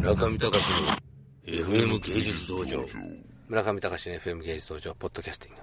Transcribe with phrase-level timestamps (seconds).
[0.00, 2.86] 村上隆の FM 芸術道場。
[3.48, 5.60] 村上隆の FM 芸術道場ポッドキャスティング、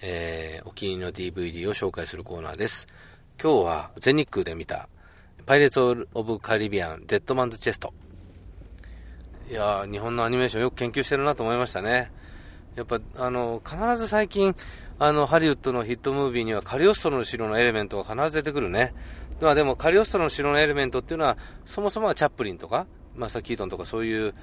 [0.00, 2.86] えー、お気に入りの DVD を紹介するコーナーです。
[3.40, 4.88] 今日は全日空で見た
[5.44, 5.80] パイレーツ・
[6.14, 7.92] オブ・カリビアンデッドマンズ・チェスト
[9.50, 12.10] いやー日本のアニメーションよく研究してるなと思いましたね。
[12.74, 14.56] やっぱあの必ず最近
[14.98, 18.94] あのハリウッドのヒットムービーにはカリオストロの城のエレメントが必ず出てくるね。
[19.42, 22.86] まあでもカリオストロの城のエレメントっていうのはそもそもはチャップリンとか
[23.18, 24.34] マサキートンとかそういう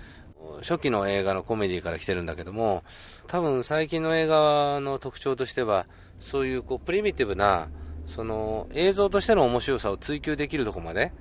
[0.61, 2.83] 初期の映画のコメディから来てるんだけども
[3.27, 5.87] 多分最近の映画の特徴としては
[6.19, 7.69] そういうこうプリミティブな
[8.05, 11.11] その映像としての面白さを追求できるとこまで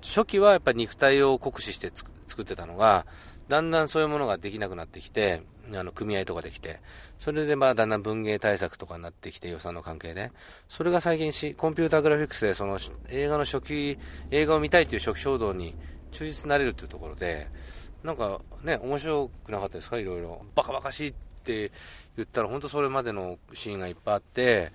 [0.00, 1.90] 初期はやっぱり肉体を酷使して
[2.26, 3.06] 作ってたのが
[3.48, 5.42] だんだんそういうものができなくなってきて
[5.74, 6.80] あの組合とかできて
[7.18, 10.32] それでまあだんだん文芸対策とかになってきて予算の関係で
[10.68, 12.78] それが最近しコンピューターグラフィックスでその
[13.10, 13.98] 映画の初期
[14.30, 15.74] 映画を見たいという初期衝動に
[16.12, 17.48] 忠実になれるというところで、
[18.04, 20.44] なんかね、面白くなかったですか、いろいろ。
[20.54, 21.72] バカバカしいって
[22.16, 24.72] 言ったら、本当それまでのシーンがいっぱいあって、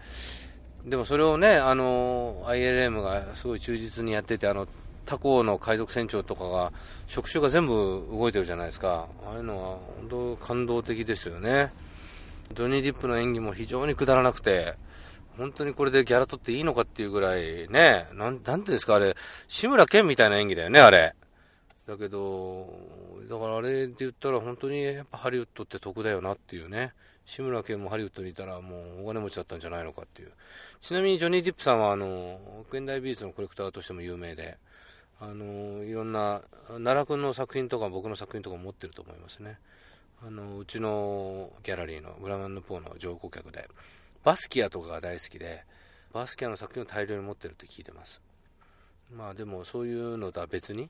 [0.86, 4.68] でもそれをね、あの、ILM がすごい忠実にやってて、あの、
[5.06, 6.72] 他校の海賊船長とかが、
[7.08, 9.08] 触手が全部動いてるじゃないですか。
[9.26, 9.78] ああいうのは
[10.10, 11.72] 本当感動的ですよね。
[12.54, 14.76] ジョニー・ディップの演技も非常にくだらなくて、
[15.38, 19.16] 本当にこれでギャラ取っていいのかっていうぐらいね、なん、なんていうんですか、あれ、
[19.48, 21.16] 志村けんみたいな演技だよね、あれ。
[21.88, 22.68] だけど、
[23.30, 26.94] だからあれで言ったら本当にやっぱハリウッドって得だよなっていうね。
[27.26, 30.32] 志村けんもハリウッドにいたらもうお金持ちだったんじゃないのかっていう。
[30.82, 34.58] ちなみにジョニー・ディップさんはあの、現代美術のコレクターとしても有名で、
[35.20, 39.58] あの、いろんな、奈良君の作品とか僕の作品とか持ってると思いますね。
[40.26, 43.68] あの、うちのギャラリーのグラマンヌ・ポーの上顧客で、
[44.24, 45.64] バスキアとかが大好きで、
[46.14, 48.22] バスキアの作品を大量に持ってるって聞いてます。
[49.12, 50.90] まあでもそういうのとは別に、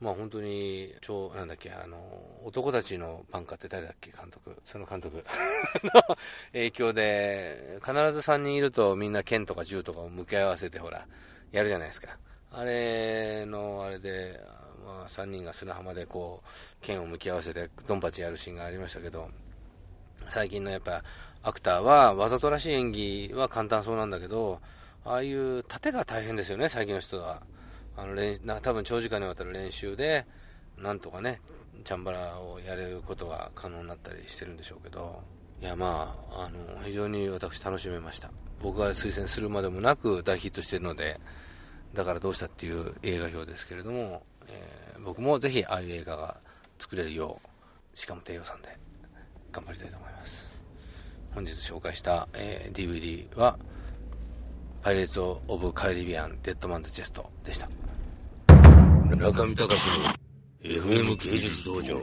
[0.00, 1.96] まあ本当に、超、なんだっけ、あの、
[2.44, 4.54] 男たちのバンカーって誰だっけ、監督。
[4.64, 5.16] その監督
[5.84, 6.16] の
[6.52, 11.06] 影響で、必ず3人いるとみんな剣とか銃とかを向き合わせて、ほら、
[11.50, 12.18] やるじゃないですか。
[12.52, 14.38] あれの、あれで、
[14.84, 16.48] まあ3人が砂浜でこう、
[16.82, 19.30] 剣を向き合わせてドンパチやるシーンがありましたけど、
[20.28, 21.02] 最近のやっぱ、
[21.42, 24.60] アクターはわざとらしい演技は簡単そうなんだけど、
[25.04, 27.40] ああいう盾が大変ですよね、最近の人は。
[27.96, 30.26] あの練な多分長時間にわたる練習で
[30.78, 31.40] なんとかね
[31.84, 35.22] チャンバラをやれることが可能になったりしてるんでしょうけど
[35.60, 38.30] いやまああの非常に私楽しめました
[38.62, 41.20] 僕が推薦するまでもなく大ヒットしてるので
[41.94, 46.36] だからどうしたっていう映画表ですけれども、えー、僕もぜひああいう映画が
[46.78, 47.40] 作れるよ
[47.94, 48.76] うしかも低予算で
[49.52, 50.60] 頑張りたいと思います
[51.34, 53.58] 本日紹介した、えー、DVD は
[54.86, 57.85] パイレーツ・オブ・カリビアン・デッドマンズ・チェストでした。
[59.14, 62.02] 中見隆の FM 芸術道場。